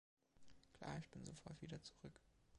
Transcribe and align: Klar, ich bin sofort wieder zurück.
Klar, 0.73 0.97
ich 0.97 1.11
bin 1.11 1.23
sofort 1.27 1.61
wieder 1.61 1.79
zurück. 1.83 2.19